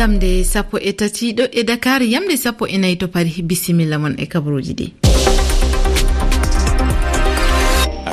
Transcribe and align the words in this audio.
yamde 0.00 0.44
sappo 0.44 0.78
e 0.78 0.92
tatiɗo 0.92 1.44
e 1.52 1.62
dakar 1.62 2.02
yamde 2.02 2.36
sappo 2.36 2.64
e 2.66 2.78
nayi 2.78 2.96
to 2.96 3.08
pari 3.08 3.42
bisimilla 3.42 3.98
mon 3.98 4.14
e 4.18 4.26
kabaruji 4.26 4.72
ɗi. 4.78 4.86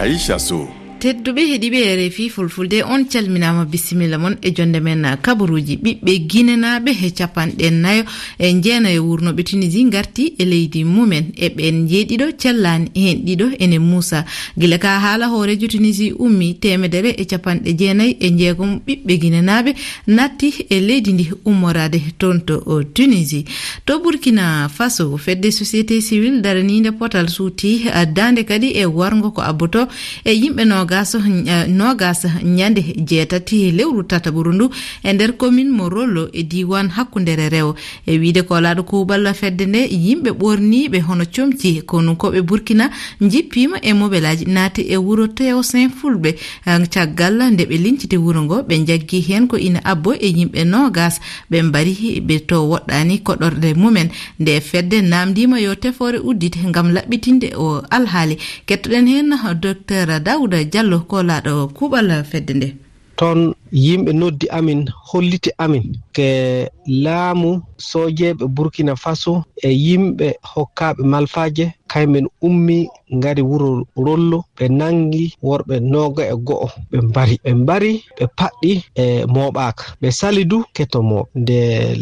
Aicha 0.00 0.38
sow. 0.38 0.85
tedduɓe 1.00 1.42
heeɗiɓe 1.50 1.78
e 1.90 1.96
refi 1.96 2.28
fulfulde 2.30 2.82
on 2.84 3.04
calminama 3.04 3.64
bisimilla 3.64 4.18
moon 4.18 4.36
e 4.42 4.50
jonde 4.56 4.80
men 4.80 5.04
kabaruji 5.22 5.76
ɓiɓɓe 5.76 6.12
guinenaɓe 6.30 6.90
e 7.06 7.10
capanɗe 7.10 7.70
nayo 7.70 8.04
e 8.38 8.52
jeenayo 8.62 9.02
wurnoɓe 9.04 9.42
tunisi 9.44 9.84
garti 9.84 10.34
e 10.38 10.44
leydi 10.44 10.84
mumen. 10.84 11.32
E 11.36 11.48
ɓen 11.48 11.86
jeeɗiɗo 11.88 12.26
cellani 12.38 12.90
hen 12.94 13.18
ɗiɗo 13.26 13.46
ene 13.58 13.78
moussa. 13.78 14.24
Guila 14.56 14.78
ka 14.78 15.00
haala 15.00 15.26
hoorejo 15.28 15.66
tunisi 15.68 16.12
ummi 16.12 16.54
temedere 16.58 17.10
e 17.18 17.24
capanɗe 17.24 17.76
jeenayyi 17.78 18.16
e 18.20 18.30
jeegom 18.30 18.80
ɓiɓɓe 18.86 19.18
guinenaɓe 19.20 19.74
natti 20.06 20.48
e 20.70 20.80
leydi 20.80 21.12
ndi 21.12 21.30
ummorade 21.44 22.00
toon 22.18 22.40
to 22.46 22.82
tunisi 22.94 23.44
to 23.84 23.98
burkina 23.98 24.68
faso 24.68 25.16
fedde 25.16 25.50
société 25.50 26.00
civil 26.00 26.40
daranide 26.40 26.92
potal 26.92 27.28
suuti 27.28 27.84
dande 28.14 28.44
kadi 28.44 28.68
e 28.74 28.84
wargo 28.86 29.30
ko 29.30 29.42
abboto 29.42 29.88
e 30.24 30.32
yimɓe 30.32 30.64
no 30.64 30.85
nogas 30.86 31.14
eh, 31.14 31.66
nogas 31.68 32.24
ñande 32.42 32.80
jeetati 33.06 33.70
lewru 33.72 34.02
tataɓuru 34.02 34.52
ndu 34.52 34.70
e 35.02 35.12
nder 35.12 35.32
commune 35.36 35.70
mo 35.70 35.88
rollo 35.88 36.28
e 36.32 36.42
diwan 36.42 36.88
hakkundere 36.90 37.48
rew 37.48 37.74
e 38.06 38.18
wiide 38.18 38.42
ko 38.42 38.60
laaɗo 38.60 38.82
kuuɓal 38.84 39.34
fedde 39.34 39.66
nde 39.66 39.80
yimɓe 39.90 40.30
ɓorniɓe 40.30 41.00
hono 41.02 41.24
comci 41.34 41.82
kono 41.82 42.14
koɓe 42.14 42.40
burkina 42.42 42.90
jippima 43.20 43.78
e 43.82 43.92
mobelaji 43.92 44.44
naati 44.46 44.82
e 44.88 44.96
wuro 44.96 45.26
tew 45.26 45.62
saint 45.62 45.92
fulɓe 45.98 46.34
eh, 46.66 46.88
caggal 46.88 47.50
nde 47.52 47.64
ɓe 47.66 47.76
linciti 47.84 48.16
wuro 48.16 48.42
ngo 48.42 48.62
ɓe 48.68 48.84
jaggi 48.86 49.20
hen 49.28 49.46
ko 49.48 49.56
ina 49.58 49.80
abbo 49.84 50.14
e 50.14 50.28
yimɓe 50.28 50.64
nogas 50.64 51.20
ɓe 51.50 51.62
mbari 51.62 52.20
ɓe 52.28 52.46
to 52.46 52.56
woɗɗani 52.70 53.18
koɗorɗe 53.26 53.74
mumen. 53.74 54.08
Nde 54.40 54.60
fedde 54.60 55.00
namdima 55.02 55.60
yo 55.60 55.74
tefore 55.74 56.18
uddite 56.18 56.58
gam 56.72 56.92
laɓɓitinde 56.94 57.54
o 57.56 57.82
alhaali. 57.90 58.36
Kettoɗen 58.66 59.06
hen 59.08 59.30
docteur 59.60 60.20
dawouda 60.20 60.64
diallo 60.76 60.98
ko 61.08 61.16
laaɗo 61.28 61.52
kuuɓal 61.76 62.08
fedde 62.30 62.52
nde? 62.54 62.68
Toon 63.18 63.40
yimɓe 63.72 64.10
noddi 64.20 64.46
amin 64.58 64.80
holliti 65.08 65.50
amin 65.64 65.84
ke 66.12 66.28
laamu 66.86 67.50
soojeeɓe 67.88 68.44
burkina 68.54 68.92
faso 68.96 69.32
e 69.56 69.68
yimɓe 69.72 70.26
hokkaaɓe 70.52 71.02
malfaaje. 71.12 71.64
Kamɓen 71.92 72.26
ummi 72.46 72.78
ngari 73.16 73.42
wuro 73.42 73.86
rollo 74.04 74.38
ɓe 74.56 74.64
nangi 74.78 75.24
worɓe 75.42 75.74
nooga 75.92 76.22
e 76.28 76.34
go'o. 76.46 76.68
Ɓe 76.90 76.98
mbari 77.08 77.34
ɓe 77.44 77.50
mbari 77.62 77.90
ɓe 78.18 78.24
paɗɗi 78.38 78.72
e 79.02 79.24
mooɓaaka. 79.34 79.84
Ɓe 80.00 80.08
sali 80.18 80.44
du 80.50 80.58
ketomooɓe. 80.76 81.28
Nde 81.40 81.58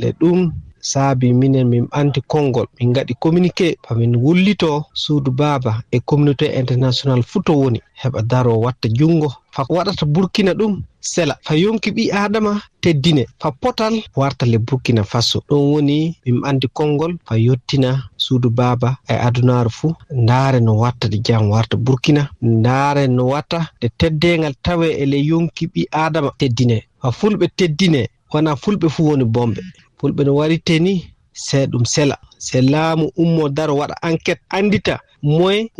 le 0.00 0.08
ɗum 0.20 0.52
saabi 0.80 1.32
minen 1.32 1.68
min 1.68 1.84
ɓanti 1.92 2.20
konngol. 2.26 2.66
Min 2.80 2.92
gaɗi 2.92 3.14
communiqué 3.20 3.76
famin 3.86 4.16
wullito 4.16 4.84
suudu 4.94 5.30
baaba 5.30 5.82
e 5.90 5.98
communauté 6.00 6.46
international 6.60 7.22
fuu 7.22 7.42
to 7.42 7.52
woni. 7.60 7.80
Heɓa 8.02 8.22
daro 8.22 8.58
watta 8.60 8.88
junngo. 8.88 9.28
Fa 9.50 9.64
waɗata 9.68 10.06
burkina 10.06 10.52
ɗum 10.54 10.82
sela. 11.00 11.34
Fa 11.42 11.54
yonki 11.56 11.90
ɓi 11.90 12.10
adama 12.12 12.60
teddine. 12.80 13.26
Fa 13.40 13.50
potal 13.50 13.94
warta 14.16 14.46
le 14.46 14.58
burkina 14.58 15.02
faso. 15.04 15.42
Ɗum 15.48 15.72
woni 15.72 16.16
min 16.26 16.42
andi 16.44 16.68
konngol 16.68 17.16
fa 17.26 17.34
yettina 17.38 17.90
suudu 18.16 18.50
baaba 18.50 18.96
e 19.08 19.14
adunaru 19.14 19.70
fuu 19.70 19.94
ndaare 20.12 20.60
no 20.60 20.76
watta 20.78 21.08
de 21.08 21.18
jam 21.26 21.50
warta 21.50 21.76
burkina. 21.76 22.28
Ndaare 22.42 23.06
no 23.08 23.26
watta 23.26 23.68
nde 23.78 23.88
teddegal 23.98 24.54
tawe 24.62 24.86
e 25.02 25.06
le 25.06 25.18
yonki 25.30 25.66
ɓi 25.66 25.86
adama 25.90 26.30
teddine. 26.38 26.82
Fa 27.02 27.08
fulɓe 27.10 27.48
teddine. 27.56 28.08
Wona 28.32 28.54
fulɓe 28.56 28.88
fuu 28.88 29.06
woni 29.08 29.24
bomɓe 29.24 29.60
fulɓe 29.98 30.24
no 30.24 30.34
warite 30.38 30.78
ni 30.80 31.04
se 31.32 31.66
ɗum 31.66 31.84
sela. 31.84 32.16
Se 32.38 32.60
laamu 32.62 33.10
ummo 33.16 33.48
daro 33.48 33.74
waɗa 33.76 33.94
enquête 34.08 34.40
andita 34.50 35.00
moye 35.22 35.70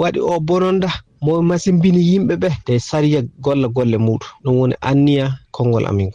waɗi 0.00 0.20
o 0.20 0.40
bononda 0.40 0.88
mo 1.24 1.42
masimbini 1.42 2.00
yimɓe 2.10 2.34
ɓe 2.42 2.48
te 2.64 2.78
sariya 2.78 3.20
golla 3.44 3.68
golle 3.68 3.96
muɗum. 3.98 4.28
Ɗum 4.44 4.54
woni 4.60 4.74
anniya 4.80 5.26
konngol 5.50 5.86
amin. 5.86 6.10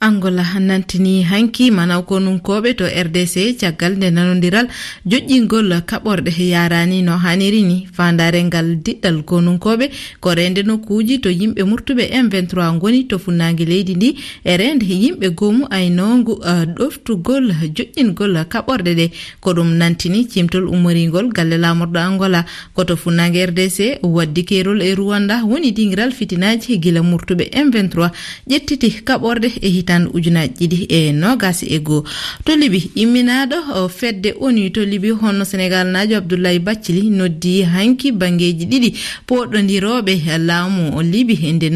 angola 0.00 0.44
nantini 0.60 1.22
hanki 1.22 1.70
manaw 1.70 2.02
konunkoɓe 2.02 2.74
to 2.74 2.84
rdc 2.88 3.60
caggal 3.60 3.92
nde 3.96 4.10
nanodiral 4.10 4.66
joƴƴingol 5.06 5.80
kaɓorɗe 5.84 6.32
yarani 6.48 7.02
no 7.02 7.18
haniri 7.18 7.62
ni. 7.62 7.86
Fandare 7.92 8.42
ngal 8.44 8.76
diɗɗal 8.84 9.22
konunkoɓe 9.24 9.90
ko 10.20 10.34
rende 10.34 10.62
nokkuji 10.64 11.20
to 11.20 11.28
yimɓe 11.28 11.62
murtuɓe 11.68 12.04
m23 12.22 12.78
goni 12.80 13.04
to 13.08 13.18
funnangue 13.18 13.64
leydi 13.66 13.94
ndi. 13.94 14.16
E 14.44 14.56
rende 14.56 14.84
yimɓe 14.88 15.28
gomu 15.34 15.66
aynogu 15.70 16.40
ɗoftugol 16.76 17.52
joƴƴingol 17.76 18.44
kaɓorɗe 18.48 18.92
ɗe. 18.96 19.10
Ko 19.40 19.52
ɗum 19.52 19.76
nantini 19.76 20.24
cimtol 20.28 20.64
ummoringol 20.68 21.28
galle 21.32 21.58
lamorɗo 21.60 21.98
angola. 21.98 22.46
Koto 22.74 22.96
funnangue 22.96 23.46
rdc 23.52 24.00
waddi 24.02 24.44
kerol 24.44 24.80
e 24.82 24.94
rwanda 24.94 25.44
woni 25.44 25.72
dingiral 25.72 26.12
fitinaji 26.12 26.78
gila 26.80 27.02
murtuɓe 27.02 27.50
m23. 27.52 28.10
Ƴettiti 28.48 29.02
kaɓorɗe 29.04 29.59
e 29.62 29.68
hitan 29.68 30.08
ujunaji 30.14 30.66
ɗiɗi 30.66 30.86
e 30.88 31.12
nogas 31.12 31.62
e 31.62 31.78
goo 31.78 32.04
to 32.44 32.52
liɓi 32.56 32.90
imminaɗo 33.02 33.88
fedde 33.88 34.34
oni 34.40 34.70
to 34.70 34.80
liɓi 34.84 35.10
honno 35.20 35.44
sénégal 35.44 35.86
najo 35.92 36.16
abdoulaye 36.16 36.58
baccili 36.58 37.10
noddi 37.10 37.62
hanki 37.62 38.12
bangeji 38.12 38.66
ɗiɗi. 38.66 38.90
Poɗodiroɓe 39.26 40.12
laamu 40.38 41.02
liɓi 41.02 41.34
e 41.48 41.52
nde 41.52 41.68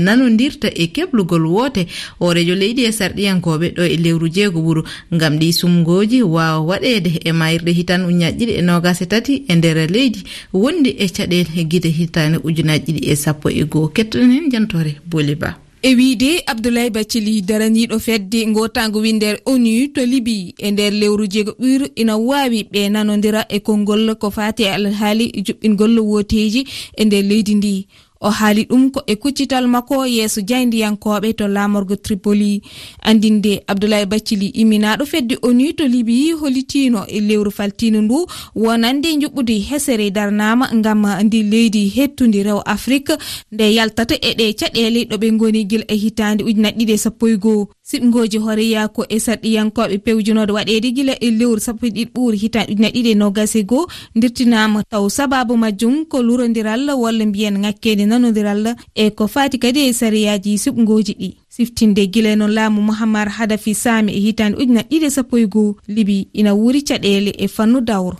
nanodirta 0.00 0.68
e 0.74 0.86
keblugol 0.94 1.46
woote. 1.46 1.86
Orejo 2.20 2.54
leydi 2.54 2.84
e 2.84 2.92
sarɗiyankoɓe 2.92 3.66
ɗo 3.76 3.82
e 3.82 3.96
lewru 3.96 4.28
jeego 4.34 4.60
ɓuuro 4.60 4.82
ngam 5.14 5.38
ɗi 5.38 5.52
sumgoji 5.52 6.22
wawa 6.22 6.60
waɗede 6.68 7.10
e 7.24 7.32
mayirɗe 7.32 7.72
hitan 7.72 8.04
ujunaji 8.06 8.36
ɗiɗi 8.38 8.52
e 8.58 8.62
nogas 8.62 9.00
e 9.00 9.06
tati 9.06 9.44
e 9.48 9.54
nder 9.54 9.90
leydi. 9.90 10.20
Wondi 10.52 10.90
e 10.98 11.06
caɗele 11.08 11.64
guide 11.70 11.90
hitane 11.98 12.36
ujunaji 12.44 12.92
ɗiɗi 12.92 13.00
e 13.10 13.16
sappo 13.16 13.48
e 13.50 13.64
goo 13.64 13.88
kettoɗen 13.88 14.32
hen 14.32 14.50
jantore 14.52 14.92
boli 15.10 15.34
ba 15.34 15.58
e 15.82 15.94
wiide 15.94 16.42
abdoulaye 16.46 16.90
bathily 16.90 17.42
daraniɗo 17.42 17.98
fedde 17.98 18.46
gotango 18.54 19.00
winder 19.00 19.40
onu 19.46 19.88
to 19.94 20.06
liby 20.06 20.54
e 20.58 20.70
nder 20.70 20.92
lewru 20.92 21.26
jeego 21.26 21.52
ɓur 21.60 21.90
ina 21.96 22.16
wawi 22.16 22.62
ɓe 22.72 22.88
nanodira 22.90 23.42
e 23.48 23.58
konngol 23.60 24.14
ko 24.14 24.30
fati 24.30 24.64
alhaali 24.66 25.24
e 25.34 25.40
juɓɓingol 25.46 25.98
woteji 25.98 26.66
e 26.96 27.04
nder 27.04 27.24
leydi 27.24 27.54
ndi. 27.54 27.86
o 28.22 28.30
haali 28.30 28.64
ɗum 28.70 28.90
ko 28.90 29.00
e 29.06 29.14
kuccital 29.16 29.66
makko 29.66 30.06
yeeso 30.06 30.40
jayndiyankoɓe 30.40 31.34
to 31.34 31.48
lamorgo 31.48 31.96
tripoli. 31.96 32.62
Andinde 33.02 33.62
abdoulaye 33.66 34.06
baccili 34.06 34.46
imminaɗo 34.54 35.04
fedde 35.06 35.34
onu 35.42 35.72
to 35.72 35.84
libi 35.88 36.32
holitino 36.32 37.04
e 37.08 37.20
lewru 37.20 37.50
faltino 37.50 38.00
ndu. 38.02 38.26
Wonande 38.54 39.08
juɓɓude 39.20 39.54
hesere 39.68 40.10
darnama 40.10 40.68
gam 40.84 41.06
ndi 41.24 41.42
leydi 41.42 41.88
hettude 41.88 42.42
rew 42.42 42.60
afrique. 42.64 43.12
Nde 43.52 43.74
yaltata 43.74 44.14
e 44.14 44.34
ɗe 44.38 44.52
caɗele 44.58 45.04
ɗoɓe 45.10 45.36
goni 45.36 45.64
guila 45.64 45.84
e 45.88 45.96
hitande 45.96 46.42
ujunat 46.44 46.76
ɗiɗi 46.76 46.92
e 46.92 46.96
sappo 46.98 47.28
e 47.28 47.36
goo 47.36 47.68
siɓgoji 47.92 48.38
horeyaako 48.44 49.02
e 49.08 49.18
sarɗiyankoɓe 49.24 49.96
pewjinoɗo 50.04 50.52
waɗede 50.58 50.88
guila 50.96 51.14
e 51.20 51.28
lewru 51.38 51.60
sappo 51.60 51.86
e 51.86 51.90
ɗiɗi 51.90 52.10
ɓuuri 52.14 52.36
hitan 52.42 52.66
ujuna 52.70 52.88
ɗiɗi 52.94 53.10
e 53.10 53.14
nogasi 53.14 53.58
e 53.58 53.64
goo. 53.64 53.86
Dirtinama 54.20 54.82
taw 54.90 55.08
sababu 55.08 55.56
majjum 55.56 56.04
ko 56.10 56.22
lurodiral 56.22 56.90
walla 57.02 57.26
mbiyen 57.26 57.56
ŋakkede 57.64 58.04
nanodiral 58.06 58.74
e 58.94 59.10
ko 59.10 59.26
fati 59.28 59.58
kadi 59.58 59.80
e 59.88 59.92
sariyaji 59.92 60.58
siɓgoji 60.64 61.14
ɗi. 61.20 61.28
Siftinde 61.48 62.06
guila 62.12 62.30
e 62.32 62.36
no 62.36 62.46
laamu 62.48 62.80
mouhammar 62.82 63.28
hadafi 63.28 63.74
sami 63.74 64.12
e 64.12 64.20
hitande 64.20 64.56
ujuna 64.56 64.82
ɗiɗi 64.90 65.10
sappo 65.10 65.36
e 65.38 65.46
goo. 65.46 65.76
Libi 65.88 66.28
ina 66.32 66.54
wuuri 66.54 66.80
caɗele 66.88 67.30
e 67.38 67.48
fannu 67.48 67.80
dawro 67.80 68.16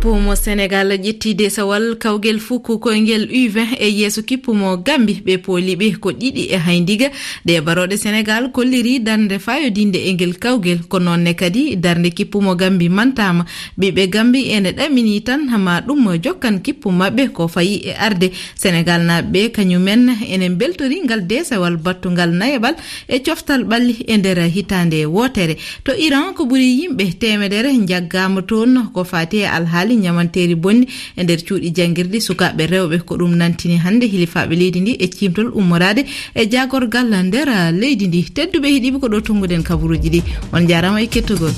kippumo 0.00 0.34
sénégal 0.34 0.88
ƴetti 0.96 1.34
desawal 1.34 1.98
kawguel 1.98 2.38
fuu 2.40 2.60
koyngel 2.60 3.28
u20 3.28 3.76
e 3.78 3.88
yeeso 3.90 4.22
kippumo 4.22 4.76
gambi 4.78 5.20
ɓe 5.26 5.36
pooliɓe 5.44 5.98
ko 6.00 6.10
ɗiɗi 6.10 6.48
e 6.50 6.56
haydiga. 6.56 7.10
Ɗe 7.44 7.60
baroɗe 7.60 7.96
sénégal 7.96 8.50
kolliri 8.50 9.00
darde 9.00 9.38
fayodinde 9.38 9.96
e 9.98 10.12
ngel 10.14 10.38
kawguel 10.38 10.88
ko 10.88 10.98
nonne 10.98 11.34
kadi 11.34 11.76
darde 11.76 12.10
kippumo 12.16 12.54
gambi 12.56 12.88
mantama. 12.88 13.44
Ɓiɓɓe 13.78 14.08
gambi 14.08 14.40
ene 14.50 14.72
ɗamini 14.72 15.20
tan 15.22 15.40
ma 15.58 15.80
ɗum 15.82 16.16
jokkan 16.24 16.60
kippu 16.62 16.88
maɓɓe 16.90 17.32
ko 17.32 17.48
fayi 17.48 17.82
e 17.84 17.92
arde. 17.92 18.30
Sénégal 18.56 19.02
naɓɓe 19.04 19.50
kañumen 19.52 20.16
enen 20.30 20.56
beltori 20.56 21.02
ngal 21.04 21.26
desawal 21.26 21.76
battugal 21.76 22.30
nayaɓal 22.32 22.74
e 23.06 23.18
coftal 23.20 23.64
ɓalli 23.64 23.96
e 24.08 24.16
nder 24.16 24.38
hitande 24.48 25.04
wotere. 25.04 25.58
To 25.84 25.92
iran 25.92 26.32
ko 26.34 26.44
ɓuuri 26.44 26.80
yimɓe 26.80 27.18
temedere 27.18 27.68
jaggama 27.86 28.40
toon 28.42 28.88
ko 28.94 29.04
fati 29.04 29.38
e 29.40 29.46
alhaali 29.46 29.89
haali 29.90 29.96
ñamanteri 29.96 30.54
bonni 30.54 30.86
e 31.16 31.22
nder 31.22 31.42
cuuɗi 31.44 31.70
jangguirɗi 31.74 32.20
sukaɓe 32.20 32.66
rewɓe 32.66 32.98
ko 33.04 33.16
ɗum 33.16 33.34
nantini 33.36 33.76
hannde 33.84 34.06
hilifaɓe 34.06 34.54
leydi 34.56 34.80
ndi 34.80 34.92
e 34.98 35.06
cimtol 35.08 35.50
ummorade 35.54 36.04
e 36.34 36.46
jagorgal 36.50 37.10
nder 37.26 37.48
leydi 37.72 38.06
ndi. 38.08 38.20
Tedduɓe 38.34 38.68
hiɗiɓe 38.74 38.98
ko 39.00 39.08
ɗo 39.08 39.20
tonguɗen 39.20 39.62
kabaruji 39.62 40.10
ɗi. 40.10 40.20
On 40.52 40.66
jarama 40.68 41.02
e 41.02 41.06
kettugol 41.06 41.52